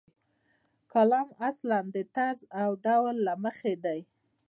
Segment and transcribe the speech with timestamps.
[0.91, 3.99] کالم اصلاً د طرز یا ډول له مخې هغه دی.